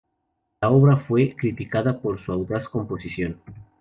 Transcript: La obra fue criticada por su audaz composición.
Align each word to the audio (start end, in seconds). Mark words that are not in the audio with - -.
La 0.61 0.71
obra 0.71 0.97
fue 0.97 1.35
criticada 1.35 2.01
por 2.01 2.17
su 2.17 2.31
audaz 2.31 2.67
composición. 2.67 3.39